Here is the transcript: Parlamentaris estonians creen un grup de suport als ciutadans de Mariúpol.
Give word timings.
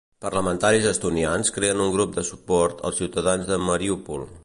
Parlamentaris 0.25 0.87
estonians 0.91 1.53
creen 1.59 1.85
un 1.85 1.93
grup 1.99 2.17
de 2.17 2.25
suport 2.33 2.85
als 2.91 3.01
ciutadans 3.03 3.51
de 3.53 3.65
Mariúpol. 3.71 4.31